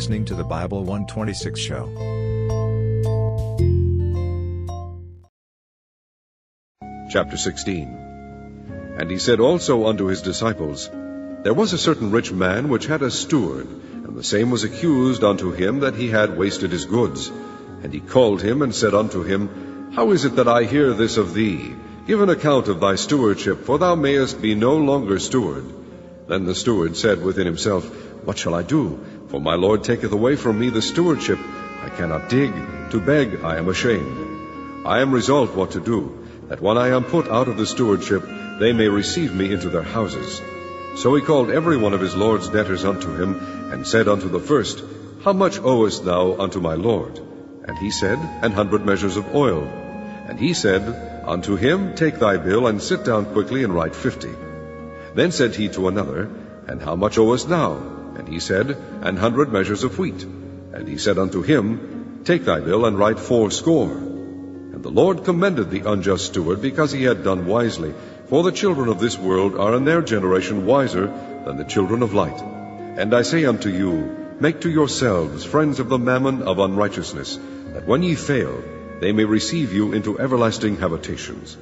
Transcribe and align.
listening 0.00 0.24
to 0.24 0.34
the 0.34 0.42
Bible 0.42 0.82
126 0.82 1.60
show. 1.60 1.84
Chapter 7.10 7.36
16 7.36 8.96
And 8.98 9.10
he 9.10 9.18
said 9.18 9.40
also 9.40 9.84
unto 9.88 10.06
his 10.06 10.22
disciples, 10.22 10.88
There 11.42 11.52
was 11.52 11.74
a 11.74 11.84
certain 11.86 12.10
rich 12.12 12.32
man 12.32 12.70
which 12.70 12.86
had 12.86 13.02
a 13.02 13.10
steward, 13.10 13.66
and 13.66 14.16
the 14.16 14.24
same 14.24 14.50
was 14.50 14.64
accused 14.64 15.22
unto 15.22 15.52
him 15.52 15.80
that 15.80 15.96
he 15.96 16.08
had 16.08 16.38
wasted 16.38 16.72
his 16.72 16.86
goods. 16.86 17.30
And 17.82 17.92
he 17.92 18.00
called 18.00 18.40
him 18.40 18.62
and 18.62 18.74
said 18.74 18.94
unto 18.94 19.22
him, 19.22 19.92
How 19.92 20.12
is 20.12 20.24
it 20.24 20.36
that 20.36 20.48
I 20.48 20.64
hear 20.64 20.94
this 20.94 21.18
of 21.18 21.34
thee? 21.34 21.74
Give 22.06 22.22
an 22.22 22.30
account 22.30 22.68
of 22.68 22.80
thy 22.80 22.94
stewardship, 22.94 23.66
for 23.66 23.78
thou 23.78 23.96
mayest 23.96 24.40
be 24.40 24.54
no 24.54 24.78
longer 24.78 25.18
steward. 25.18 25.66
Then 26.26 26.46
the 26.46 26.54
steward 26.54 26.96
said 26.96 27.22
within 27.22 27.44
himself, 27.44 27.84
What 28.24 28.38
shall 28.38 28.54
I 28.54 28.62
do? 28.62 28.98
For 29.30 29.40
my 29.40 29.54
Lord 29.54 29.84
taketh 29.84 30.10
away 30.10 30.34
from 30.34 30.58
me 30.58 30.70
the 30.70 30.82
stewardship. 30.82 31.38
I 31.84 31.88
cannot 31.88 32.28
dig. 32.28 32.52
To 32.90 33.00
beg 33.00 33.44
I 33.44 33.58
am 33.58 33.68
ashamed. 33.68 34.84
I 34.84 35.00
am 35.02 35.12
resolved 35.12 35.54
what 35.54 35.70
to 35.72 35.80
do, 35.80 36.26
that 36.48 36.60
when 36.60 36.76
I 36.76 36.88
am 36.88 37.04
put 37.04 37.28
out 37.28 37.46
of 37.46 37.56
the 37.56 37.66
stewardship, 37.66 38.24
they 38.58 38.72
may 38.72 38.88
receive 38.88 39.32
me 39.32 39.52
into 39.52 39.68
their 39.68 39.82
houses. 39.82 40.40
So 40.96 41.14
he 41.14 41.22
called 41.22 41.50
every 41.50 41.76
one 41.76 41.94
of 41.94 42.00
his 42.00 42.16
Lord's 42.16 42.48
debtors 42.48 42.84
unto 42.84 43.14
him, 43.14 43.70
and 43.70 43.86
said 43.86 44.08
unto 44.08 44.28
the 44.28 44.40
first, 44.40 44.82
How 45.22 45.32
much 45.32 45.60
owest 45.60 46.04
thou 46.04 46.36
unto 46.40 46.58
my 46.58 46.74
Lord? 46.74 47.20
And 47.64 47.78
he 47.78 47.92
said, 47.92 48.18
An 48.42 48.50
hundred 48.50 48.84
measures 48.84 49.16
of 49.16 49.32
oil. 49.32 49.62
And 49.62 50.40
he 50.40 50.54
said, 50.54 51.22
Unto 51.24 51.54
him, 51.54 51.94
Take 51.94 52.18
thy 52.18 52.36
bill, 52.36 52.66
and 52.66 52.82
sit 52.82 53.04
down 53.04 53.26
quickly, 53.26 53.62
and 53.62 53.72
write 53.72 53.94
fifty. 53.94 54.34
Then 55.14 55.30
said 55.30 55.54
he 55.54 55.68
to 55.68 55.86
another, 55.86 56.28
And 56.66 56.82
how 56.82 56.96
much 56.96 57.16
owest 57.16 57.48
thou? 57.48 57.99
And 58.20 58.28
he 58.28 58.38
said, 58.38 58.76
An 59.00 59.16
hundred 59.16 59.50
measures 59.50 59.82
of 59.82 59.98
wheat. 59.98 60.22
And 60.22 60.86
he 60.86 60.98
said 60.98 61.16
unto 61.16 61.40
him, 61.40 62.20
Take 62.22 62.44
thy 62.44 62.60
bill, 62.60 62.84
and 62.84 62.98
write 62.98 63.18
fourscore. 63.18 63.92
And 63.92 64.82
the 64.82 64.90
Lord 64.90 65.24
commended 65.24 65.70
the 65.70 65.90
unjust 65.90 66.26
steward, 66.26 66.60
because 66.60 66.92
he 66.92 67.04
had 67.04 67.24
done 67.24 67.46
wisely. 67.46 67.94
For 68.26 68.42
the 68.42 68.52
children 68.52 68.90
of 68.90 69.00
this 69.00 69.18
world 69.18 69.56
are 69.56 69.74
in 69.74 69.86
their 69.86 70.02
generation 70.02 70.66
wiser 70.66 71.06
than 71.46 71.56
the 71.56 71.64
children 71.64 72.02
of 72.02 72.12
light. 72.12 72.38
And 72.98 73.14
I 73.14 73.22
say 73.22 73.46
unto 73.46 73.70
you, 73.70 74.36
Make 74.38 74.60
to 74.60 74.70
yourselves 74.70 75.46
friends 75.46 75.80
of 75.80 75.88
the 75.88 75.98
mammon 75.98 76.42
of 76.42 76.58
unrighteousness, 76.58 77.38
that 77.72 77.86
when 77.86 78.02
ye 78.02 78.16
fail, 78.16 78.62
they 79.00 79.12
may 79.12 79.24
receive 79.24 79.72
you 79.72 79.94
into 79.94 80.20
everlasting 80.20 80.76
habitations. 80.76 81.56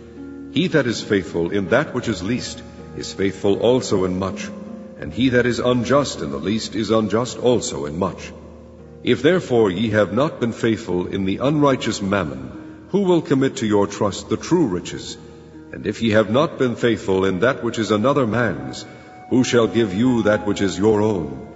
He 0.50 0.66
that 0.66 0.88
is 0.88 1.00
faithful 1.00 1.52
in 1.52 1.68
that 1.68 1.94
which 1.94 2.08
is 2.08 2.20
least 2.20 2.64
is 2.96 3.12
faithful 3.12 3.60
also 3.60 4.04
in 4.06 4.18
much, 4.18 4.48
and 5.00 5.12
he 5.12 5.28
that 5.30 5.46
is 5.46 5.58
unjust 5.58 6.20
in 6.20 6.30
the 6.30 6.38
least 6.38 6.74
is 6.74 6.90
unjust 6.90 7.38
also 7.38 7.86
in 7.86 7.98
much. 7.98 8.32
If 9.04 9.22
therefore 9.22 9.70
ye 9.70 9.90
have 9.90 10.12
not 10.12 10.40
been 10.40 10.52
faithful 10.52 11.06
in 11.06 11.24
the 11.24 11.38
unrighteous 11.38 12.02
mammon, 12.02 12.86
who 12.90 13.02
will 13.02 13.22
commit 13.22 13.56
to 13.56 13.66
your 13.66 13.86
trust 13.86 14.28
the 14.28 14.36
true 14.36 14.66
riches? 14.66 15.16
And 15.72 15.86
if 15.86 16.02
ye 16.02 16.10
have 16.10 16.30
not 16.30 16.58
been 16.58 16.74
faithful 16.74 17.24
in 17.24 17.40
that 17.40 17.62
which 17.62 17.78
is 17.78 17.90
another 17.90 18.26
man's, 18.26 18.84
who 19.30 19.44
shall 19.44 19.66
give 19.66 19.94
you 19.94 20.22
that 20.22 20.46
which 20.46 20.62
is 20.62 20.78
your 20.78 21.02
own? 21.02 21.46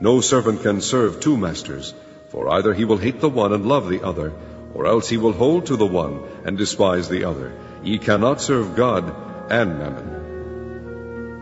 No 0.00 0.20
servant 0.20 0.62
can 0.62 0.80
serve 0.80 1.20
two 1.20 1.36
masters, 1.36 1.94
for 2.30 2.48
either 2.48 2.72
he 2.72 2.84
will 2.84 2.96
hate 2.96 3.20
the 3.20 3.28
one 3.28 3.52
and 3.52 3.66
love 3.66 3.88
the 3.88 4.02
other, 4.02 4.32
or 4.74 4.86
else 4.86 5.08
he 5.08 5.18
will 5.18 5.32
hold 5.32 5.66
to 5.66 5.76
the 5.76 5.86
one 5.86 6.20
and 6.44 6.56
despise 6.56 7.08
the 7.08 7.24
other. 7.24 7.52
Ye 7.82 7.98
cannot 7.98 8.40
serve 8.40 8.76
God 8.76 9.14
and 9.50 9.78
mammon. 9.78 10.17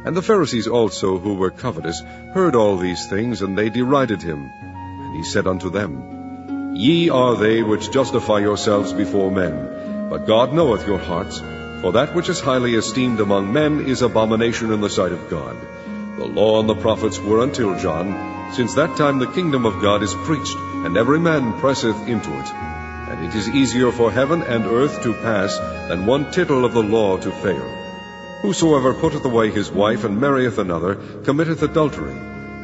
And 0.06 0.16
the 0.16 0.22
Pharisees 0.22 0.68
also, 0.68 1.18
who 1.18 1.34
were 1.34 1.50
covetous, 1.50 2.00
heard 2.32 2.54
all 2.54 2.76
these 2.76 3.06
things, 3.06 3.42
and 3.42 3.58
they 3.58 3.70
derided 3.70 4.22
him. 4.22 4.52
And 4.62 5.16
he 5.16 5.24
said 5.24 5.48
unto 5.48 5.68
them, 5.68 6.76
Ye 6.76 7.10
are 7.10 7.34
they 7.34 7.64
which 7.64 7.91
justify 7.91 8.38
yourselves 8.38 8.92
before 8.92 9.32
men, 9.32 10.08
but 10.08 10.28
God 10.28 10.53
knoweth 10.53 10.86
your 10.86 10.98
hearts. 10.98 11.41
For 11.81 11.91
that 11.91 12.14
which 12.14 12.28
is 12.28 12.38
highly 12.38 12.76
esteemed 12.76 13.19
among 13.19 13.53
men 13.53 13.81
is 13.81 14.00
abomination 14.00 14.72
in 14.72 14.81
the 14.81 14.88
sight 14.88 15.10
of 15.10 15.28
God. 15.28 15.56
The 16.19 16.26
law 16.26 16.60
and 16.60 16.69
the 16.69 16.76
prophets 16.76 17.19
were 17.19 17.42
until 17.42 17.76
John. 17.76 18.52
Since 18.52 18.76
that 18.76 18.97
time 18.97 19.19
the 19.19 19.32
kingdom 19.32 19.66
of 19.66 19.82
God 19.82 20.04
is 20.04 20.14
preached, 20.14 20.56
and 20.84 20.97
every 20.97 21.19
man 21.19 21.58
presseth 21.58 22.06
into 22.06 22.31
it. 22.31 22.54
And 23.10 23.26
it 23.26 23.34
is 23.34 23.48
easier 23.48 23.91
for 23.91 24.12
heaven 24.12 24.44
and 24.44 24.66
earth 24.66 25.02
to 25.02 25.14
pass 25.14 25.58
than 25.88 26.06
one 26.06 26.31
tittle 26.31 26.64
of 26.64 26.75
the 26.75 26.82
law 26.84 27.16
to 27.16 27.32
fail. 27.32 27.85
Whosoever 28.42 28.94
putteth 28.94 29.24
away 29.24 29.50
his 29.50 29.70
wife 29.70 30.04
and 30.04 30.20
marrieth 30.20 30.58
another 30.58 30.97
committeth 31.24 31.62
adultery 31.62 32.16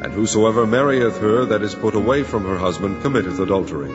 and 0.03 0.13
whosoever 0.13 0.67
marrieth 0.67 1.19
her 1.19 1.45
that 1.45 1.63
is 1.63 1.77
put 1.77 1.95
away 1.95 2.25
from 2.25 2.45
her 2.45 2.59
husband 2.59 3.03
committeth 3.03 3.39
adultery. 3.39 3.93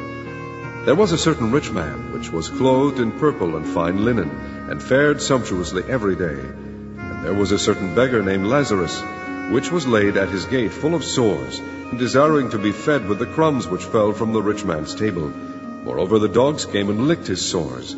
There 0.85 0.95
was 0.95 1.11
a 1.11 1.17
certain 1.17 1.51
rich 1.51 1.69
man, 1.69 2.13
which 2.13 2.31
was 2.31 2.47
clothed 2.47 3.01
in 3.01 3.11
purple 3.19 3.57
and 3.57 3.67
fine 3.67 4.05
linen, 4.05 4.29
and 4.69 4.81
fared 4.81 5.21
sumptuously 5.21 5.83
every 5.89 6.15
day. 6.15 6.39
And 6.39 7.25
there 7.25 7.33
was 7.33 7.51
a 7.51 7.59
certain 7.59 7.93
beggar 7.93 8.23
named 8.23 8.47
Lazarus, 8.47 9.03
which 9.51 9.69
was 9.69 9.85
laid 9.85 10.15
at 10.15 10.29
his 10.29 10.45
gate 10.45 10.71
full 10.71 10.95
of 10.95 11.03
sores, 11.03 11.59
and 11.59 11.99
desiring 11.99 12.51
to 12.51 12.57
be 12.57 12.71
fed 12.71 13.09
with 13.09 13.19
the 13.19 13.25
crumbs 13.25 13.67
which 13.67 13.83
fell 13.83 14.13
from 14.13 14.31
the 14.31 14.41
rich 14.41 14.63
man's 14.63 14.95
table. 14.95 15.27
Moreover, 15.27 16.19
the 16.19 16.29
dogs 16.29 16.63
came 16.63 16.89
and 16.89 17.09
licked 17.09 17.27
his 17.27 17.45
sores. 17.45 17.97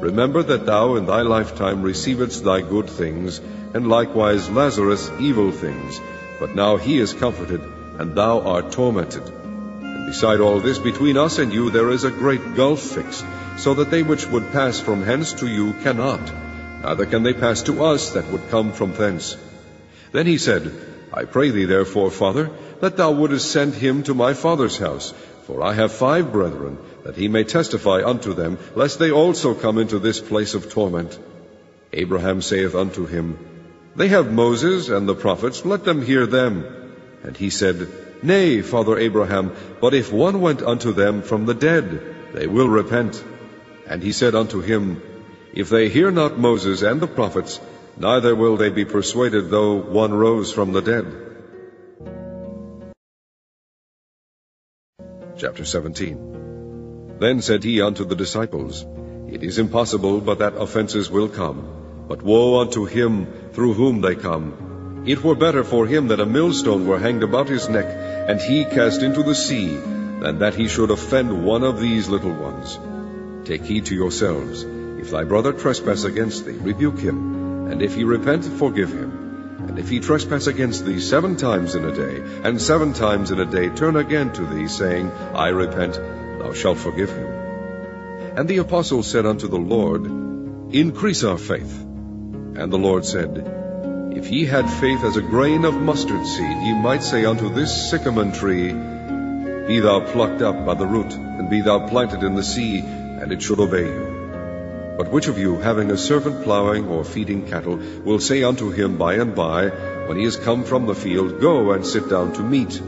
remember 0.00 0.42
that 0.42 0.66
thou 0.66 0.96
in 0.96 1.06
thy 1.06 1.22
lifetime 1.22 1.82
receivedst 1.82 2.42
thy 2.44 2.60
good 2.60 2.88
things, 2.88 3.38
and 3.74 3.88
likewise 3.88 4.50
Lazarus 4.50 5.10
evil 5.20 5.52
things. 5.52 6.00
But 6.38 6.54
now 6.54 6.76
he 6.76 6.98
is 6.98 7.12
comforted, 7.12 7.62
and 7.98 8.14
thou 8.14 8.40
art 8.40 8.72
tormented. 8.72 9.22
And 9.26 10.06
beside 10.06 10.40
all 10.40 10.60
this, 10.60 10.78
between 10.78 11.16
us 11.16 11.38
and 11.38 11.52
you 11.52 11.70
there 11.70 11.90
is 11.90 12.04
a 12.04 12.10
great 12.10 12.54
gulf 12.54 12.80
fixed, 12.80 13.24
so 13.58 13.74
that 13.74 13.90
they 13.90 14.02
which 14.02 14.26
would 14.26 14.52
pass 14.52 14.80
from 14.80 15.02
hence 15.02 15.32
to 15.34 15.46
you 15.46 15.72
cannot, 15.82 16.20
neither 16.82 17.06
can 17.06 17.22
they 17.22 17.32
pass 17.32 17.62
to 17.62 17.84
us 17.84 18.10
that 18.10 18.30
would 18.30 18.50
come 18.50 18.72
from 18.72 18.92
thence. 18.92 19.36
Then 20.12 20.26
he 20.26 20.38
said, 20.38 20.72
I 21.12 21.24
pray 21.24 21.50
thee 21.50 21.64
therefore, 21.64 22.10
Father, 22.10 22.50
that 22.80 22.96
thou 22.96 23.12
wouldest 23.12 23.50
send 23.50 23.74
him 23.74 24.02
to 24.04 24.14
my 24.14 24.34
father's 24.34 24.76
house, 24.76 25.14
for 25.46 25.62
I 25.62 25.72
have 25.72 25.92
five 25.92 26.32
brethren, 26.32 26.78
that 27.04 27.16
he 27.16 27.28
may 27.28 27.44
testify 27.44 28.02
unto 28.04 28.34
them, 28.34 28.58
lest 28.74 28.98
they 28.98 29.10
also 29.10 29.54
come 29.54 29.78
into 29.78 29.98
this 29.98 30.20
place 30.20 30.54
of 30.54 30.70
torment. 30.70 31.18
Abraham 31.92 32.42
saith 32.42 32.74
unto 32.74 33.06
him, 33.06 33.38
they 33.96 34.08
have 34.08 34.30
Moses 34.30 34.90
and 34.90 35.08
the 35.08 35.14
prophets, 35.14 35.64
let 35.64 35.84
them 35.84 36.02
hear 36.02 36.26
them. 36.26 36.66
And 37.22 37.34
he 37.34 37.48
said, 37.48 37.88
Nay, 38.22 38.60
Father 38.60 38.98
Abraham, 38.98 39.52
but 39.80 39.94
if 39.94 40.12
one 40.12 40.42
went 40.42 40.62
unto 40.62 40.92
them 40.92 41.22
from 41.22 41.46
the 41.46 41.54
dead, 41.54 42.14
they 42.34 42.46
will 42.46 42.68
repent. 42.68 43.22
And 43.88 44.02
he 44.02 44.12
said 44.12 44.34
unto 44.34 44.60
him, 44.60 45.00
If 45.54 45.70
they 45.70 45.88
hear 45.88 46.10
not 46.10 46.38
Moses 46.38 46.82
and 46.82 47.00
the 47.00 47.06
prophets, 47.06 47.58
neither 47.96 48.36
will 48.36 48.58
they 48.58 48.68
be 48.68 48.84
persuaded 48.84 49.48
though 49.48 49.76
one 49.76 50.12
rose 50.12 50.52
from 50.52 50.72
the 50.72 50.82
dead. 50.82 51.06
Chapter 55.38 55.66
17 55.66 57.18
Then 57.20 57.42
said 57.42 57.62
he 57.62 57.82
unto 57.82 58.06
the 58.06 58.16
disciples, 58.16 58.86
It 59.28 59.42
is 59.42 59.58
impossible 59.58 60.22
but 60.22 60.38
that 60.38 60.56
offenses 60.56 61.10
will 61.10 61.28
come 61.28 61.76
but 62.08 62.22
woe 62.22 62.60
unto 62.60 62.84
him 62.84 63.26
through 63.52 63.74
whom 63.74 64.00
they 64.00 64.14
come. 64.14 65.04
It 65.06 65.22
were 65.22 65.34
better 65.34 65.62
for 65.64 65.86
him 65.86 66.08
that 66.08 66.20
a 66.20 66.26
millstone 66.26 66.86
were 66.86 66.98
hanged 66.98 67.22
about 67.22 67.48
his 67.48 67.68
neck, 67.68 67.86
and 68.30 68.40
he 68.40 68.64
cast 68.64 69.02
into 69.02 69.22
the 69.22 69.34
sea, 69.34 69.76
than 69.76 70.38
that 70.38 70.54
he 70.54 70.68
should 70.68 70.90
offend 70.90 71.44
one 71.44 71.64
of 71.64 71.80
these 71.80 72.08
little 72.08 72.32
ones. 72.32 72.78
Take 73.44 73.64
heed 73.64 73.86
to 73.86 73.94
yourselves. 73.94 74.62
If 74.62 75.10
thy 75.10 75.24
brother 75.24 75.52
trespass 75.52 76.04
against 76.04 76.46
thee, 76.46 76.58
rebuke 76.70 76.98
him, 76.98 77.70
and 77.70 77.82
if 77.82 77.94
he 77.94 78.04
repent, 78.04 78.44
forgive 78.44 78.92
him. 78.92 79.25
And 79.68 79.78
if 79.78 79.88
he 79.88 80.00
trespass 80.00 80.46
against 80.46 80.86
thee 80.86 81.00
seven 81.00 81.36
times 81.36 81.74
in 81.74 81.84
a 81.84 81.94
day, 81.94 82.22
and 82.44 82.60
seven 82.62 82.92
times 82.92 83.30
in 83.30 83.40
a 83.40 83.44
day 83.44 83.68
turn 83.68 83.96
again 83.96 84.32
to 84.32 84.46
thee, 84.46 84.68
saying, 84.68 85.10
I 85.10 85.48
repent, 85.48 85.94
thou 85.94 86.52
shalt 86.52 86.78
forgive 86.78 87.10
him. 87.10 87.26
And 88.36 88.48
the 88.48 88.58
apostles 88.58 89.08
said 89.08 89.26
unto 89.26 89.48
the 89.48 89.58
Lord, 89.58 90.04
Increase 90.72 91.24
our 91.24 91.38
faith. 91.38 91.82
And 91.82 92.72
the 92.72 92.78
Lord 92.78 93.04
said, 93.04 94.12
If 94.14 94.30
ye 94.30 94.44
had 94.44 94.70
faith 94.70 95.02
as 95.04 95.16
a 95.16 95.22
grain 95.22 95.64
of 95.64 95.74
mustard 95.74 96.26
seed, 96.26 96.56
ye 96.62 96.72
might 96.74 97.02
say 97.02 97.24
unto 97.24 97.52
this 97.52 97.90
sycamore 97.90 98.32
tree, 98.32 98.72
Be 98.72 99.80
thou 99.80 100.00
plucked 100.12 100.42
up 100.42 100.64
by 100.64 100.74
the 100.74 100.86
root, 100.86 101.12
and 101.12 101.50
be 101.50 101.60
thou 101.60 101.88
planted 101.88 102.22
in 102.22 102.34
the 102.34 102.42
sea, 102.42 102.78
and 102.80 103.32
it 103.32 103.42
should 103.42 103.60
obey 103.60 103.84
you. 103.84 104.05
But 104.96 105.12
which 105.12 105.28
of 105.28 105.38
you, 105.38 105.56
having 105.58 105.90
a 105.90 105.98
servant 105.98 106.42
plowing 106.42 106.88
or 106.88 107.04
feeding 107.04 107.46
cattle, 107.46 107.78
will 108.04 108.18
say 108.18 108.42
unto 108.42 108.70
him 108.70 108.96
by 108.96 109.14
and 109.14 109.34
by, 109.34 109.68
when 110.06 110.18
he 110.18 110.24
is 110.24 110.36
come 110.36 110.64
from 110.64 110.86
the 110.86 110.94
field, 110.94 111.40
Go 111.40 111.72
and 111.72 111.84
sit 111.84 112.08
down 112.08 112.32
to 112.34 112.42
meat? 112.42 112.80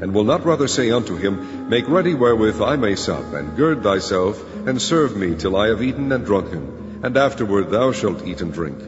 And 0.00 0.14
will 0.14 0.24
not 0.24 0.44
rather 0.44 0.68
say 0.68 0.90
unto 0.90 1.16
him, 1.16 1.68
Make 1.68 1.88
ready 1.88 2.14
wherewith 2.14 2.60
I 2.60 2.76
may 2.76 2.94
sup, 2.94 3.32
and 3.32 3.56
gird 3.56 3.82
thyself, 3.82 4.44
and 4.66 4.80
serve 4.80 5.16
me 5.16 5.34
till 5.34 5.56
I 5.56 5.68
have 5.68 5.82
eaten 5.82 6.12
and 6.12 6.24
drunken, 6.24 7.00
and 7.02 7.16
afterward 7.16 7.70
thou 7.70 7.92
shalt 7.92 8.26
eat 8.26 8.42
and 8.42 8.52
drink? 8.52 8.78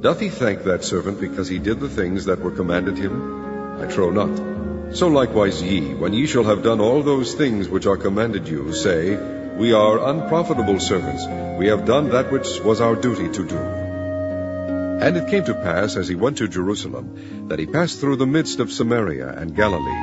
Doth 0.00 0.20
he 0.20 0.30
thank 0.30 0.64
that 0.64 0.82
servant 0.82 1.20
because 1.20 1.48
he 1.48 1.58
did 1.58 1.78
the 1.78 1.88
things 1.88 2.24
that 2.24 2.40
were 2.40 2.50
commanded 2.50 2.98
him? 2.98 3.80
I 3.80 3.86
trow 3.86 4.10
not. 4.10 4.96
So 4.96 5.08
likewise 5.08 5.62
ye, 5.62 5.94
when 5.94 6.12
ye 6.12 6.26
shall 6.26 6.44
have 6.44 6.62
done 6.62 6.80
all 6.80 7.02
those 7.02 7.34
things 7.34 7.68
which 7.68 7.86
are 7.86 7.96
commanded 7.96 8.48
you, 8.48 8.72
say, 8.72 9.16
We 9.56 9.72
are 9.72 10.08
unprofitable 10.10 10.80
servants, 10.80 11.24
we 11.58 11.68
have 11.68 11.84
done 11.84 12.10
that 12.10 12.32
which 12.32 12.60
was 12.60 12.80
our 12.80 12.96
duty 12.96 13.28
to 13.28 13.44
do. 13.46 13.56
And 13.56 15.16
it 15.16 15.28
came 15.28 15.44
to 15.44 15.54
pass, 15.54 15.96
as 15.96 16.08
he 16.08 16.16
went 16.16 16.38
to 16.38 16.48
Jerusalem, 16.48 17.46
that 17.48 17.60
he 17.60 17.66
passed 17.66 18.00
through 18.00 18.16
the 18.16 18.26
midst 18.26 18.58
of 18.58 18.72
Samaria 18.72 19.28
and 19.28 19.54
Galilee. 19.54 20.02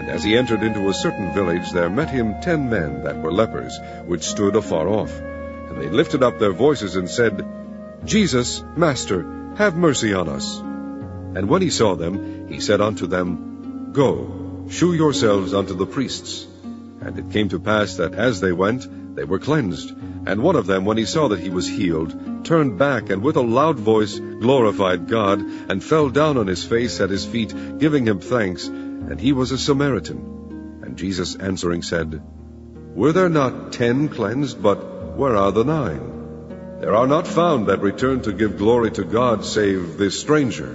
And 0.00 0.10
as 0.10 0.22
he 0.22 0.36
entered 0.36 0.62
into 0.62 0.88
a 0.88 0.94
certain 0.94 1.32
village, 1.32 1.70
there 1.72 1.88
met 1.88 2.10
him 2.10 2.34
ten 2.42 2.68
men 2.68 3.04
that 3.04 3.22
were 3.22 3.32
lepers, 3.32 3.78
which 4.04 4.22
stood 4.22 4.54
afar 4.54 4.86
off. 4.86 5.18
And 5.18 5.80
they 5.80 5.88
lifted 5.88 6.22
up 6.22 6.38
their 6.38 6.52
voices 6.52 6.96
and 6.96 7.08
said, 7.08 7.46
Jesus, 8.04 8.62
Master, 8.76 9.54
have 9.56 9.76
mercy 9.76 10.12
on 10.12 10.28
us. 10.28 10.58
And 10.58 11.48
when 11.48 11.62
he 11.62 11.70
saw 11.70 11.94
them, 11.94 12.48
he 12.48 12.60
said 12.60 12.80
unto 12.80 13.06
them, 13.06 13.92
Go, 13.92 14.66
shew 14.68 14.92
yourselves 14.92 15.54
unto 15.54 15.74
the 15.74 15.86
priests. 15.86 16.46
And 17.00 17.18
it 17.18 17.30
came 17.30 17.48
to 17.50 17.58
pass 17.58 17.96
that 17.96 18.14
as 18.14 18.40
they 18.40 18.52
went, 18.52 18.86
they 19.16 19.24
were 19.24 19.38
cleansed. 19.38 19.90
And 20.26 20.42
one 20.42 20.56
of 20.56 20.66
them, 20.66 20.84
when 20.84 20.96
he 20.96 21.06
saw 21.06 21.28
that 21.28 21.40
he 21.40 21.50
was 21.50 21.66
healed, 21.66 22.44
turned 22.44 22.78
back, 22.78 23.10
and 23.10 23.22
with 23.22 23.36
a 23.36 23.40
loud 23.40 23.78
voice 23.78 24.18
glorified 24.18 25.08
God, 25.08 25.40
and 25.40 25.82
fell 25.82 26.10
down 26.10 26.36
on 26.36 26.46
his 26.46 26.64
face 26.64 27.00
at 27.00 27.10
his 27.10 27.24
feet, 27.24 27.54
giving 27.78 28.06
him 28.06 28.20
thanks. 28.20 28.66
And 28.66 29.18
he 29.20 29.32
was 29.32 29.50
a 29.50 29.58
Samaritan. 29.58 30.80
And 30.82 30.96
Jesus 30.96 31.36
answering 31.36 31.82
said, 31.82 32.22
Were 32.94 33.12
there 33.12 33.28
not 33.28 33.72
ten 33.72 34.08
cleansed, 34.08 34.62
but 34.62 35.16
where 35.16 35.36
are 35.36 35.52
the 35.52 35.64
nine? 35.64 36.78
There 36.80 36.94
are 36.94 37.06
not 37.06 37.26
found 37.26 37.66
that 37.66 37.82
return 37.82 38.22
to 38.22 38.32
give 38.32 38.58
glory 38.58 38.90
to 38.92 39.04
God, 39.04 39.44
save 39.44 39.98
this 39.98 40.18
stranger. 40.18 40.70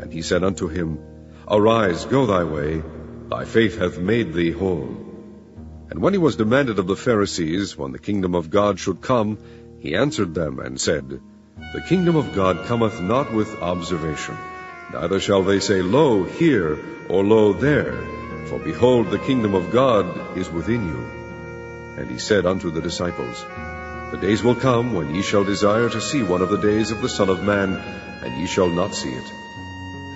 And 0.00 0.12
he 0.12 0.22
said 0.22 0.44
unto 0.44 0.68
him, 0.68 0.98
Arise, 1.48 2.04
go 2.04 2.26
thy 2.26 2.44
way, 2.44 2.82
thy 3.28 3.44
faith 3.44 3.78
hath 3.78 3.98
made 3.98 4.32
thee 4.32 4.50
whole. 4.50 4.96
And 5.90 6.02
when 6.02 6.12
he 6.12 6.18
was 6.18 6.36
demanded 6.36 6.78
of 6.78 6.86
the 6.86 6.96
Pharisees 6.96 7.76
when 7.76 7.92
the 7.92 7.98
kingdom 7.98 8.34
of 8.34 8.50
God 8.50 8.78
should 8.80 9.00
come, 9.00 9.38
he 9.78 9.94
answered 9.94 10.34
them 10.34 10.58
and 10.58 10.80
said, 10.80 11.20
The 11.74 11.80
kingdom 11.88 12.16
of 12.16 12.34
God 12.34 12.66
cometh 12.66 13.00
not 13.00 13.32
with 13.32 13.62
observation, 13.62 14.36
neither 14.92 15.20
shall 15.20 15.42
they 15.42 15.60
say, 15.60 15.82
Lo, 15.82 16.24
here, 16.24 16.76
or 17.08 17.24
Lo, 17.24 17.52
there, 17.52 17.96
for 18.46 18.58
behold, 18.58 19.10
the 19.10 19.18
kingdom 19.18 19.54
of 19.54 19.70
God 19.70 20.36
is 20.36 20.50
within 20.50 20.86
you. 20.88 22.02
And 22.02 22.10
he 22.10 22.18
said 22.18 22.46
unto 22.46 22.70
the 22.70 22.80
disciples, 22.80 23.44
The 24.10 24.18
days 24.20 24.42
will 24.42 24.56
come 24.56 24.92
when 24.92 25.14
ye 25.14 25.22
shall 25.22 25.44
desire 25.44 25.88
to 25.88 26.00
see 26.00 26.22
one 26.22 26.42
of 26.42 26.50
the 26.50 26.58
days 26.58 26.90
of 26.90 27.00
the 27.00 27.08
Son 27.08 27.28
of 27.28 27.44
Man, 27.44 27.76
and 28.24 28.40
ye 28.40 28.46
shall 28.46 28.68
not 28.68 28.94
see 28.94 29.10
it. 29.10 29.32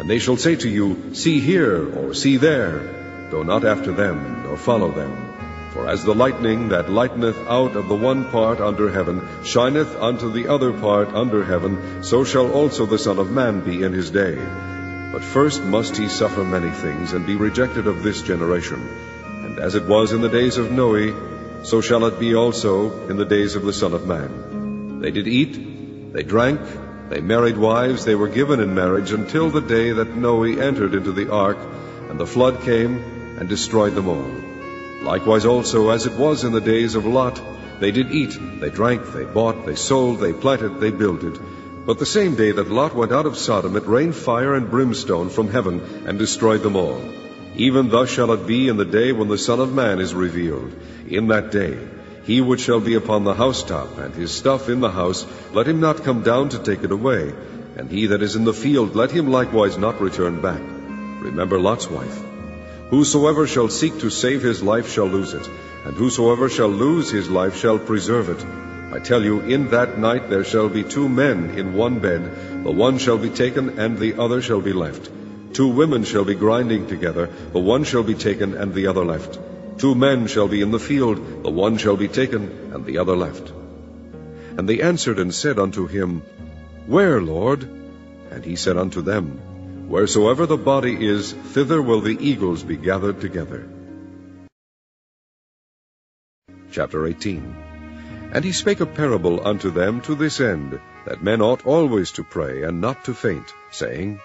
And 0.00 0.10
they 0.10 0.18
shall 0.18 0.36
say 0.36 0.56
to 0.56 0.68
you, 0.68 1.14
See 1.14 1.40
here, 1.40 1.88
or 1.96 2.12
see 2.14 2.38
there. 2.38 3.28
Go 3.30 3.44
not 3.44 3.64
after 3.64 3.92
them, 3.92 4.42
nor 4.42 4.56
follow 4.56 4.90
them. 4.90 5.29
For 5.72 5.86
as 5.86 6.04
the 6.04 6.14
lightning 6.14 6.70
that 6.70 6.90
lighteneth 6.90 7.38
out 7.46 7.76
of 7.76 7.88
the 7.88 7.94
one 7.94 8.24
part 8.24 8.60
under 8.60 8.90
heaven 8.90 9.20
shineth 9.44 9.94
unto 10.00 10.32
the 10.32 10.48
other 10.48 10.72
part 10.72 11.14
under 11.14 11.44
heaven, 11.44 12.02
so 12.02 12.24
shall 12.24 12.50
also 12.50 12.86
the 12.86 12.98
Son 12.98 13.20
of 13.20 13.30
Man 13.30 13.60
be 13.60 13.84
in 13.84 13.92
his 13.92 14.10
day. 14.10 14.36
But 15.12 15.22
first 15.22 15.62
must 15.62 15.96
he 15.96 16.08
suffer 16.08 16.42
many 16.42 16.70
things, 16.70 17.12
and 17.12 17.24
be 17.24 17.36
rejected 17.36 17.86
of 17.86 18.02
this 18.02 18.22
generation. 18.22 18.80
And 19.44 19.60
as 19.60 19.76
it 19.76 19.86
was 19.86 20.12
in 20.12 20.22
the 20.22 20.28
days 20.28 20.56
of 20.56 20.72
Noe, 20.72 21.62
so 21.62 21.80
shall 21.80 22.04
it 22.06 22.18
be 22.18 22.34
also 22.34 23.08
in 23.08 23.16
the 23.16 23.24
days 23.24 23.54
of 23.54 23.62
the 23.62 23.72
Son 23.72 23.94
of 23.94 24.06
Man. 24.06 25.00
They 25.00 25.12
did 25.12 25.28
eat, 25.28 26.12
they 26.12 26.24
drank, 26.24 26.60
they 27.10 27.20
married 27.20 27.56
wives, 27.56 28.04
they 28.04 28.16
were 28.16 28.28
given 28.28 28.58
in 28.58 28.74
marriage 28.74 29.12
until 29.12 29.50
the 29.50 29.60
day 29.60 29.92
that 29.92 30.16
Noe 30.16 30.42
entered 30.42 30.94
into 30.94 31.12
the 31.12 31.30
ark, 31.30 31.58
and 32.08 32.18
the 32.18 32.26
flood 32.26 32.62
came 32.62 32.98
and 33.38 33.48
destroyed 33.48 33.94
them 33.94 34.08
all. 34.08 34.49
Likewise 35.10 35.44
also, 35.44 35.88
as 35.90 36.06
it 36.06 36.12
was 36.12 36.44
in 36.44 36.52
the 36.52 36.60
days 36.60 36.94
of 36.94 37.04
Lot, 37.04 37.42
they 37.80 37.90
did 37.90 38.12
eat, 38.12 38.38
they 38.60 38.70
drank, 38.70 39.12
they 39.12 39.24
bought, 39.24 39.66
they 39.66 39.74
sold, 39.74 40.20
they 40.20 40.32
planted, 40.32 40.78
they 40.78 40.92
builded. 40.92 41.36
But 41.84 41.98
the 41.98 42.06
same 42.06 42.36
day 42.36 42.52
that 42.52 42.70
Lot 42.70 42.94
went 42.94 43.10
out 43.10 43.26
of 43.26 43.36
Sodom, 43.36 43.74
it 43.74 43.88
rained 43.88 44.14
fire 44.14 44.54
and 44.54 44.70
brimstone 44.70 45.28
from 45.28 45.50
heaven, 45.50 45.80
and 46.06 46.16
destroyed 46.16 46.62
them 46.62 46.76
all. 46.76 47.02
Even 47.56 47.88
thus 47.88 48.08
shall 48.08 48.30
it 48.30 48.46
be 48.46 48.68
in 48.68 48.76
the 48.76 48.84
day 48.84 49.10
when 49.10 49.26
the 49.26 49.36
Son 49.48 49.58
of 49.58 49.74
Man 49.74 49.98
is 49.98 50.14
revealed. 50.14 50.72
In 51.08 51.26
that 51.26 51.50
day, 51.50 51.76
he 52.22 52.40
which 52.40 52.60
shall 52.60 52.78
be 52.78 52.94
upon 52.94 53.24
the 53.24 53.34
housetop, 53.34 53.98
and 53.98 54.14
his 54.14 54.30
stuff 54.30 54.68
in 54.68 54.78
the 54.78 54.92
house, 54.92 55.26
let 55.52 55.66
him 55.66 55.80
not 55.80 56.04
come 56.04 56.22
down 56.22 56.50
to 56.50 56.62
take 56.62 56.84
it 56.84 56.92
away. 56.92 57.34
And 57.76 57.90
he 57.90 58.06
that 58.06 58.22
is 58.22 58.36
in 58.36 58.44
the 58.44 58.60
field, 58.64 58.94
let 58.94 59.10
him 59.10 59.28
likewise 59.28 59.76
not 59.76 60.00
return 60.00 60.40
back. 60.40 60.60
Remember 60.60 61.58
Lot's 61.58 61.90
wife. 61.90 62.29
Whosoever 62.90 63.46
shall 63.46 63.68
seek 63.68 64.00
to 64.00 64.10
save 64.10 64.42
his 64.42 64.62
life 64.62 64.90
shall 64.90 65.06
lose 65.06 65.32
it, 65.32 65.48
and 65.84 65.96
whosoever 65.96 66.48
shall 66.48 66.68
lose 66.68 67.08
his 67.08 67.30
life 67.30 67.56
shall 67.56 67.78
preserve 67.78 68.28
it. 68.28 68.44
I 68.92 68.98
tell 68.98 69.22
you, 69.22 69.40
in 69.40 69.68
that 69.70 69.98
night 69.98 70.28
there 70.28 70.42
shall 70.42 70.68
be 70.68 70.82
two 70.82 71.08
men 71.08 71.50
in 71.50 71.74
one 71.74 72.00
bed, 72.00 72.64
the 72.64 72.72
one 72.72 72.98
shall 72.98 73.16
be 73.16 73.30
taken, 73.30 73.78
and 73.78 73.96
the 73.96 74.14
other 74.18 74.42
shall 74.42 74.60
be 74.60 74.72
left. 74.72 75.08
Two 75.52 75.68
women 75.68 76.02
shall 76.02 76.24
be 76.24 76.34
grinding 76.34 76.88
together, 76.88 77.30
the 77.52 77.60
one 77.60 77.84
shall 77.84 78.02
be 78.02 78.14
taken, 78.14 78.54
and 78.54 78.74
the 78.74 78.88
other 78.88 79.04
left. 79.04 79.38
Two 79.78 79.94
men 79.94 80.26
shall 80.26 80.48
be 80.48 80.60
in 80.60 80.72
the 80.72 80.80
field, 80.80 81.44
the 81.44 81.50
one 81.50 81.76
shall 81.76 81.96
be 81.96 82.08
taken, 82.08 82.72
and 82.74 82.84
the 82.84 82.98
other 82.98 83.16
left. 83.16 83.52
And 84.58 84.68
they 84.68 84.80
answered 84.80 85.20
and 85.20 85.32
said 85.32 85.60
unto 85.60 85.86
him, 85.86 86.22
Where, 86.86 87.22
Lord? 87.22 87.62
And 88.32 88.44
he 88.44 88.56
said 88.56 88.76
unto 88.76 89.00
them, 89.00 89.40
Wheresoever 89.90 90.46
the 90.46 90.56
body 90.56 91.04
is, 91.04 91.32
thither 91.32 91.82
will 91.82 92.00
the 92.00 92.16
eagles 92.24 92.62
be 92.62 92.76
gathered 92.76 93.20
together. 93.20 93.68
Chapter 96.70 97.04
18 97.08 97.56
And 98.32 98.44
he 98.44 98.52
spake 98.52 98.78
a 98.78 98.86
parable 98.86 99.44
unto 99.44 99.72
them 99.72 100.00
to 100.02 100.14
this 100.14 100.40
end, 100.40 100.78
that 101.06 101.24
men 101.24 101.42
ought 101.42 101.66
always 101.66 102.12
to 102.12 102.22
pray, 102.22 102.62
and 102.62 102.80
not 102.80 103.04
to 103.06 103.14
faint, 103.14 103.52
saying, 103.72 104.20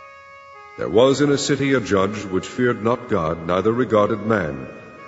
There 0.78 0.88
was 1.02 1.22
in 1.22 1.32
a 1.32 1.44
city 1.50 1.74
a 1.74 1.82
judge 1.82 2.24
which 2.26 2.46
feared 2.46 2.84
not 2.84 3.10
God, 3.10 3.48
neither 3.48 3.72
regarded 3.72 4.24
man. 4.24 4.68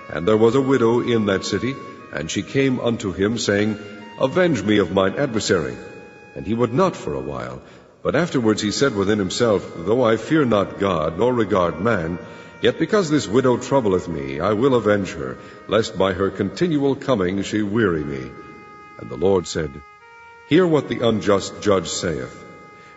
And 0.10 0.28
there 0.28 0.44
was 0.46 0.56
a 0.56 0.68
widow 0.74 1.02
in 1.02 1.28
that 1.28 1.46
city, 1.46 1.76
and 2.12 2.32
she 2.32 2.42
came 2.42 2.80
unto 2.80 3.12
him, 3.12 3.38
saying, 3.38 3.78
Avenge 4.20 4.64
me 4.64 4.80
of 4.80 4.92
mine 4.92 5.20
adversary. 5.20 5.78
And 6.34 6.48
he 6.48 6.56
would 6.56 6.74
not 6.74 6.96
for 6.96 7.14
a 7.14 7.28
while. 7.34 7.62
But 8.08 8.16
afterwards 8.16 8.62
he 8.62 8.72
said 8.72 8.96
within 8.96 9.20
himself, 9.20 9.70
Though 9.76 10.02
I 10.02 10.16
fear 10.16 10.46
not 10.46 10.80
God, 10.80 11.20
nor 11.20 11.34
regard 11.34 11.82
man, 11.82 12.18
yet 12.62 12.80
because 12.80 13.10
this 13.10 13.28
widow 13.28 13.58
troubleth 13.58 14.08
me, 14.08 14.40
I 14.40 14.54
will 14.54 14.76
avenge 14.76 15.12
her, 15.12 15.38
lest 15.68 15.98
by 15.98 16.14
her 16.14 16.30
continual 16.30 16.96
coming 16.96 17.42
she 17.42 17.64
weary 17.64 18.06
me. 18.06 18.32
And 18.98 19.10
the 19.10 19.18
Lord 19.18 19.46
said, 19.46 19.82
Hear 20.46 20.66
what 20.66 20.88
the 20.88 21.06
unjust 21.06 21.62
judge 21.62 21.90
saith. 21.90 22.46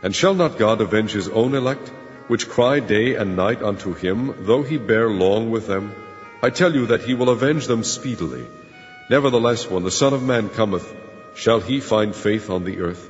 And 0.01 0.15
shall 0.15 0.35
not 0.35 0.59
God 0.59 0.81
avenge 0.81 1.11
his 1.11 1.29
own 1.29 1.57
elect, 1.57 1.89
which 2.29 2.49
cry 2.49 2.79
day 2.79 3.17
and 3.17 3.35
night 3.35 3.65
unto 3.65 3.95
him, 3.95 4.33
though 4.47 4.63
he 4.63 4.79
bear 4.79 5.11
long 5.11 5.51
with 5.51 5.67
them? 5.67 5.93
I 6.41 6.51
tell 6.51 6.73
you 6.73 6.87
that 6.87 7.03
he 7.03 7.15
will 7.15 7.31
avenge 7.31 7.67
them 7.67 7.83
speedily. 7.83 8.47
Nevertheless, 9.09 9.69
when 9.69 9.83
the 9.83 9.91
Son 9.91 10.15
of 10.15 10.23
Man 10.23 10.51
cometh, 10.51 10.87
shall 11.35 11.59
he 11.59 11.81
find 11.81 12.15
faith 12.15 12.49
on 12.49 12.63
the 12.63 12.83
earth? 12.83 13.10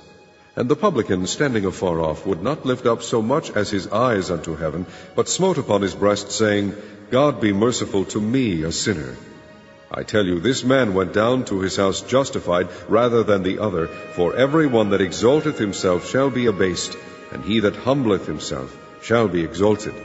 And 0.53 0.67
the 0.67 0.75
publican, 0.75 1.27
standing 1.27 1.65
afar 1.65 2.01
off, 2.01 2.25
would 2.25 2.43
not 2.43 2.65
lift 2.65 2.85
up 2.85 3.03
so 3.03 3.21
much 3.21 3.51
as 3.51 3.69
his 3.69 3.87
eyes 3.87 4.29
unto 4.29 4.55
heaven, 4.55 4.85
but 5.15 5.29
smote 5.29 5.57
upon 5.57 5.81
his 5.81 5.95
breast, 5.95 6.31
saying, 6.31 6.75
God 7.09 7.39
be 7.39 7.53
merciful 7.53 8.03
to 8.05 8.19
me, 8.19 8.63
a 8.63 8.71
sinner. 8.71 9.15
I 9.89 10.03
tell 10.03 10.25
you, 10.25 10.39
this 10.39 10.63
man 10.63 10.93
went 10.93 11.13
down 11.13 11.45
to 11.45 11.61
his 11.61 11.77
house 11.77 12.01
justified 12.01 12.67
rather 12.89 13.23
than 13.23 13.43
the 13.43 13.59
other. 13.59 13.87
For 13.87 14.35
every 14.35 14.67
one 14.67 14.89
that 14.89 15.01
exalteth 15.01 15.57
himself 15.57 16.09
shall 16.09 16.29
be 16.29 16.47
abased, 16.47 16.97
and 17.31 17.43
he 17.43 17.61
that 17.61 17.75
humbleth 17.75 18.25
himself 18.25 18.77
shall 19.01 19.27
be 19.29 19.43
exalted. 19.43 19.95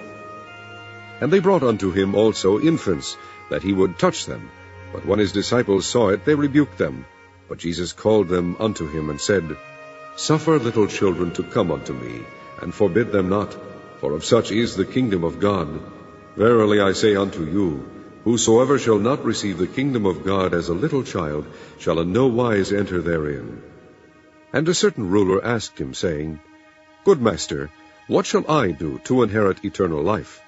And 1.21 1.33
they 1.33 1.41
brought 1.41 1.63
unto 1.63 1.91
him 1.91 2.15
also 2.15 2.61
infants, 2.61 3.17
that 3.51 3.63
he 3.63 3.73
would 3.73 3.99
touch 3.99 4.27
them. 4.27 4.51
But 4.93 5.07
when 5.07 5.19
his 5.19 5.33
disciples 5.33 5.87
saw 5.87 6.11
it, 6.11 6.25
they 6.25 6.35
rebuked 6.35 6.79
them. 6.79 7.05
But 7.49 7.59
Jesus 7.59 7.93
called 7.93 8.29
them 8.29 8.57
unto 8.59 8.89
him, 8.89 9.11
and 9.11 9.21
said, 9.21 9.57
Suffer 10.17 10.59
little 10.59 10.87
children 10.87 11.31
to 11.33 11.43
come 11.43 11.71
unto 11.71 11.93
me, 11.93 12.23
and 12.63 12.75
forbid 12.75 13.13
them 13.13 13.29
not, 13.29 13.55
for 14.01 14.13
of 14.13 14.25
such 14.25 14.51
is 14.51 14.75
the 14.75 14.87
kingdom 14.87 15.25
of 15.25 15.41
God. 15.41 15.69
Verily 16.37 16.81
I 16.81 16.93
say 16.93 17.15
unto 17.17 17.45
you, 17.45 17.85
Whosoever 18.25 18.79
shall 18.79 18.99
not 18.99 19.25
receive 19.25 19.59
the 19.59 19.67
kingdom 19.67 20.07
of 20.07 20.25
God 20.25 20.55
as 20.55 20.71
a 20.71 20.75
little 20.75 21.03
child 21.03 21.47
shall 21.79 22.01
in 22.01 22.13
no 22.13 22.29
wise 22.29 22.73
enter 22.73 23.03
therein. 23.03 23.63
And 24.55 24.67
a 24.69 24.75
certain 24.75 25.11
ruler 25.11 25.45
asked 25.45 25.79
him, 25.79 25.93
saying, 25.93 26.41
Good 27.05 27.21
master, 27.21 27.71
what 28.09 28.25
shall 28.25 28.51
I 28.51 28.71
do 28.71 28.99
to 29.05 29.23
inherit 29.23 29.65
eternal 29.67 30.03
life? 30.03 30.41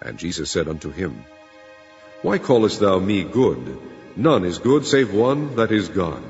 And 0.00 0.16
Jesus 0.16 0.50
said 0.50 0.68
unto 0.68 0.92
him, 0.92 1.24
Why 2.22 2.38
callest 2.38 2.78
thou 2.78 3.00
me 3.00 3.24
good? 3.24 3.78
None 4.14 4.44
is 4.44 4.58
good 4.58 4.86
save 4.86 5.12
one, 5.12 5.56
that 5.56 5.72
is 5.72 5.88
God. 5.88 6.22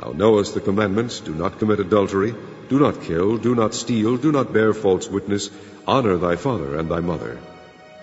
Thou 0.00 0.12
knowest 0.12 0.54
the 0.54 0.60
commandments, 0.60 1.20
do 1.20 1.34
not 1.34 1.58
commit 1.58 1.80
adultery, 1.80 2.34
do 2.68 2.78
not 2.78 3.02
kill, 3.02 3.36
do 3.36 3.54
not 3.54 3.74
steal, 3.74 4.16
do 4.16 4.32
not 4.32 4.52
bear 4.52 4.72
false 4.72 5.08
witness, 5.08 5.50
honor 5.86 6.16
thy 6.16 6.36
father 6.36 6.76
and 6.76 6.90
thy 6.90 7.00
mother. 7.00 7.38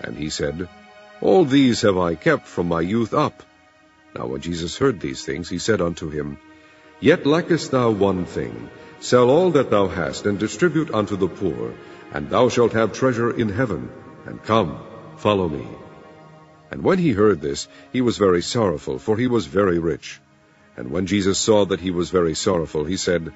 And 0.00 0.16
he 0.16 0.30
said, 0.30 0.68
all 1.20 1.44
these 1.44 1.82
have 1.82 1.98
I 1.98 2.14
kept 2.14 2.46
from 2.46 2.68
my 2.68 2.80
youth 2.80 3.12
up. 3.12 3.42
Now 4.14 4.28
when 4.28 4.40
Jesus 4.40 4.78
heard 4.78 5.00
these 5.00 5.24
things, 5.24 5.48
he 5.48 5.58
said 5.58 5.80
unto 5.80 6.08
him, 6.08 6.38
Yet 7.00 7.26
lackest 7.26 7.72
thou 7.72 7.90
one 7.90 8.24
thing. 8.24 8.70
Sell 9.00 9.28
all 9.28 9.50
that 9.52 9.70
thou 9.70 9.88
hast, 9.88 10.26
and 10.26 10.38
distribute 10.38 10.94
unto 10.94 11.16
the 11.16 11.28
poor, 11.28 11.74
and 12.12 12.30
thou 12.30 12.48
shalt 12.48 12.72
have 12.72 12.92
treasure 12.92 13.30
in 13.30 13.48
heaven. 13.48 13.90
And 14.26 14.42
come, 14.42 14.78
follow 15.16 15.48
me. 15.48 15.66
And 16.70 16.82
when 16.84 16.98
he 16.98 17.10
heard 17.12 17.40
this, 17.40 17.66
he 17.92 18.00
was 18.00 18.18
very 18.18 18.42
sorrowful, 18.42 18.98
for 18.98 19.16
he 19.16 19.26
was 19.26 19.46
very 19.46 19.78
rich. 19.80 20.20
And 20.78 20.92
when 20.92 21.06
Jesus 21.06 21.40
saw 21.40 21.64
that 21.64 21.80
he 21.80 21.90
was 21.90 22.10
very 22.10 22.34
sorrowful, 22.34 22.84
he 22.84 22.96
said, 22.96 23.32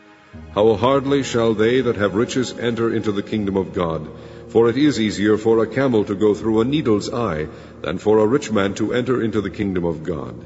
How 0.55 0.75
hardly 0.75 1.25
shall 1.25 1.55
they 1.55 1.81
that 1.81 1.97
have 1.97 2.15
riches 2.15 2.57
enter 2.57 2.95
into 2.95 3.11
the 3.11 3.25
kingdom 3.31 3.57
of 3.57 3.73
God? 3.73 4.09
For 4.51 4.69
it 4.69 4.77
is 4.77 5.01
easier 5.01 5.37
for 5.37 5.59
a 5.59 5.67
camel 5.67 6.05
to 6.05 6.15
go 6.15 6.35
through 6.35 6.61
a 6.61 6.65
needle's 6.65 7.13
eye 7.13 7.49
than 7.81 7.99
for 7.99 8.19
a 8.19 8.27
rich 8.27 8.53
man 8.53 8.75
to 8.75 8.93
enter 8.93 9.21
into 9.21 9.41
the 9.41 9.51
kingdom 9.51 9.85
of 9.85 10.05
God. 10.05 10.37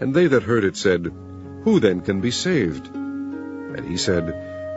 And 0.00 0.14
they 0.14 0.26
that 0.26 0.42
heard 0.42 0.64
it 0.64 0.78
said, 0.78 1.12
Who 1.64 1.80
then 1.80 2.00
can 2.00 2.22
be 2.22 2.30
saved? 2.30 2.86
And 2.94 3.84
he 3.86 3.98
said, 3.98 4.26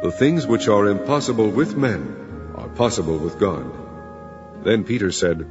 The 0.04 0.12
things 0.12 0.46
which 0.46 0.68
are 0.68 0.88
impossible 0.88 1.50
with 1.50 1.78
men 1.78 2.52
are 2.56 2.68
possible 2.68 3.18
with 3.18 3.40
God. 3.40 4.66
Then 4.66 4.84
Peter 4.84 5.14
said, 5.14 5.48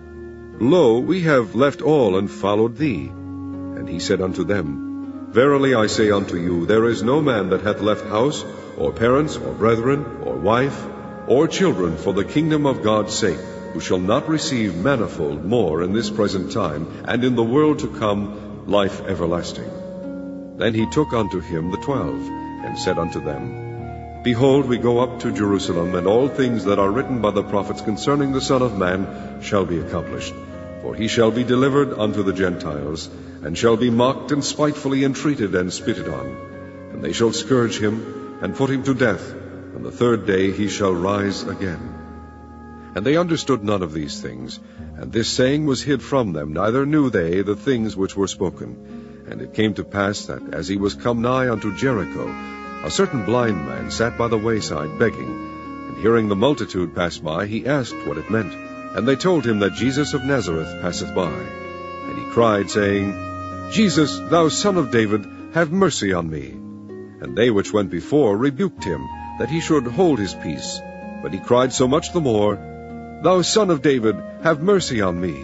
Lo, 0.60 0.98
we 0.98 1.22
have 1.22 1.54
left 1.54 1.80
all 1.80 2.18
and 2.18 2.30
followed 2.30 2.76
thee. 2.76 3.08
And 3.08 3.88
he 3.88 4.00
said 4.00 4.20
unto 4.20 4.44
them, 4.44 4.87
Verily 5.30 5.74
I 5.74 5.88
say 5.88 6.10
unto 6.10 6.38
you, 6.38 6.64
there 6.64 6.86
is 6.86 7.02
no 7.02 7.20
man 7.20 7.50
that 7.50 7.60
hath 7.60 7.82
left 7.82 8.06
house, 8.06 8.42
or 8.78 8.92
parents, 8.92 9.36
or 9.36 9.52
brethren, 9.52 10.22
or 10.24 10.34
wife, 10.36 10.86
or 11.26 11.46
children 11.46 11.98
for 11.98 12.14
the 12.14 12.24
kingdom 12.24 12.64
of 12.64 12.82
God's 12.82 13.12
sake, 13.12 13.38
who 13.74 13.80
shall 13.80 13.98
not 13.98 14.26
receive 14.26 14.74
manifold 14.74 15.44
more 15.44 15.82
in 15.82 15.92
this 15.92 16.08
present 16.08 16.50
time, 16.52 16.86
and 17.04 17.24
in 17.24 17.36
the 17.36 17.44
world 17.44 17.80
to 17.80 17.88
come 17.88 18.64
life 18.66 19.02
everlasting. 19.02 20.56
Then 20.56 20.72
he 20.72 20.86
took 20.86 21.12
unto 21.12 21.40
him 21.40 21.70
the 21.70 21.76
twelve, 21.76 22.22
and 22.64 22.78
said 22.78 22.98
unto 22.98 23.20
them, 23.20 24.22
Behold, 24.22 24.66
we 24.66 24.78
go 24.78 24.98
up 25.00 25.20
to 25.20 25.30
Jerusalem, 25.30 25.94
and 25.94 26.06
all 26.06 26.28
things 26.28 26.64
that 26.64 26.78
are 26.78 26.90
written 26.90 27.20
by 27.20 27.32
the 27.32 27.42
prophets 27.42 27.82
concerning 27.82 28.32
the 28.32 28.40
Son 28.40 28.62
of 28.62 28.78
Man 28.78 29.42
shall 29.42 29.66
be 29.66 29.78
accomplished. 29.78 30.34
For 30.80 30.94
he 30.94 31.06
shall 31.06 31.30
be 31.30 31.44
delivered 31.44 31.92
unto 31.98 32.22
the 32.22 32.32
Gentiles, 32.32 33.10
and 33.42 33.56
shall 33.56 33.76
be 33.76 33.90
mocked 33.90 34.32
and 34.32 34.44
spitefully 34.44 35.04
entreated 35.04 35.54
and 35.54 35.72
spitted 35.72 36.08
on. 36.08 36.26
And 36.92 37.02
they 37.04 37.12
shall 37.12 37.32
scourge 37.32 37.78
him, 37.78 38.38
and 38.42 38.54
put 38.54 38.70
him 38.70 38.82
to 38.84 38.94
death, 38.94 39.32
and 39.32 39.84
the 39.84 39.90
third 39.90 40.26
day 40.26 40.50
he 40.52 40.68
shall 40.68 40.94
rise 40.94 41.42
again. 41.42 41.94
And 42.94 43.04
they 43.04 43.16
understood 43.16 43.62
none 43.62 43.82
of 43.82 43.92
these 43.92 44.20
things, 44.20 44.58
and 44.96 45.12
this 45.12 45.28
saying 45.28 45.66
was 45.66 45.82
hid 45.82 46.02
from 46.02 46.32
them, 46.32 46.52
neither 46.52 46.84
knew 46.84 47.10
they 47.10 47.42
the 47.42 47.54
things 47.54 47.96
which 47.96 48.16
were 48.16 48.26
spoken. 48.26 49.24
And 49.30 49.42
it 49.42 49.54
came 49.54 49.74
to 49.74 49.84
pass 49.84 50.26
that, 50.26 50.54
as 50.54 50.68
he 50.68 50.76
was 50.76 50.94
come 50.94 51.20
nigh 51.20 51.50
unto 51.50 51.76
Jericho, 51.76 52.26
a 52.84 52.90
certain 52.90 53.24
blind 53.24 53.66
man 53.66 53.90
sat 53.90 54.16
by 54.16 54.28
the 54.28 54.38
wayside 54.38 54.98
begging, 54.98 55.88
and 55.88 55.98
hearing 55.98 56.28
the 56.28 56.36
multitude 56.36 56.94
pass 56.94 57.18
by, 57.18 57.46
he 57.46 57.66
asked 57.66 58.06
what 58.06 58.18
it 58.18 58.30
meant. 58.30 58.54
And 58.96 59.06
they 59.06 59.16
told 59.16 59.44
him 59.44 59.58
that 59.58 59.74
Jesus 59.74 60.14
of 60.14 60.24
Nazareth 60.24 60.80
passeth 60.80 61.14
by. 61.14 61.67
He 62.18 62.24
cried, 62.32 62.68
saying, 62.68 63.70
Jesus, 63.70 64.18
thou 64.18 64.48
son 64.48 64.76
of 64.76 64.90
David, 64.90 65.24
have 65.52 65.70
mercy 65.70 66.12
on 66.12 66.28
me. 66.28 66.50
And 67.20 67.36
they 67.36 67.50
which 67.50 67.72
went 67.72 67.90
before 67.90 68.36
rebuked 68.36 68.82
him, 68.82 69.06
that 69.38 69.48
he 69.48 69.60
should 69.60 69.86
hold 69.86 70.18
his 70.18 70.34
peace. 70.34 70.80
But 71.22 71.32
he 71.32 71.38
cried 71.38 71.72
so 71.72 71.86
much 71.86 72.12
the 72.12 72.20
more, 72.20 72.56
Thou 73.22 73.42
son 73.42 73.70
of 73.70 73.82
David, 73.82 74.16
have 74.42 74.62
mercy 74.62 75.00
on 75.00 75.20
me. 75.20 75.36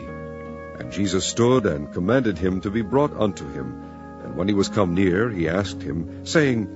And 0.81 0.91
Jesus 0.91 1.25
stood 1.25 1.65
and 1.67 1.93
commanded 1.93 2.39
him 2.39 2.61
to 2.63 2.71
be 2.71 2.83
brought 2.83 3.17
unto 3.17 3.49
him. 3.53 3.81
And 4.25 4.37
when 4.37 4.49
he 4.49 4.55
was 4.55 4.69
come 4.69 4.95
near, 4.95 5.31
he 5.31 5.49
asked 5.49 5.83
him, 5.83 6.27
saying, 6.27 6.67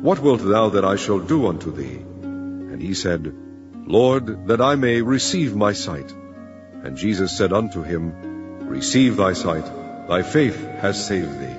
What 0.00 0.20
wilt 0.20 0.42
thou 0.42 0.70
that 0.70 0.84
I 0.84 0.96
shall 0.96 1.18
do 1.18 1.46
unto 1.46 1.72
thee? 1.72 1.98
And 2.22 2.80
he 2.80 2.94
said, 2.94 3.34
Lord, 3.86 4.48
that 4.48 4.62
I 4.62 4.76
may 4.76 5.02
receive 5.02 5.54
my 5.54 5.72
sight. 5.74 6.10
And 6.84 6.96
Jesus 6.96 7.36
said 7.36 7.52
unto 7.52 7.82
him, 7.82 8.31
Receive 8.72 9.18
thy 9.18 9.34
sight, 9.34 9.66
thy 10.08 10.22
faith 10.22 10.58
has 10.80 11.06
saved 11.06 11.38
thee. 11.38 11.58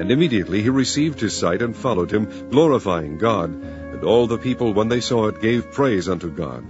And 0.00 0.10
immediately 0.10 0.62
he 0.62 0.70
received 0.70 1.20
his 1.20 1.36
sight 1.36 1.60
and 1.60 1.76
followed 1.76 2.10
him, 2.10 2.48
glorifying 2.48 3.18
God. 3.18 3.50
And 3.50 4.02
all 4.02 4.26
the 4.26 4.38
people, 4.38 4.72
when 4.72 4.88
they 4.88 5.00
saw 5.00 5.26
it, 5.26 5.42
gave 5.42 5.70
praise 5.70 6.08
unto 6.08 6.30
God. 6.30 6.64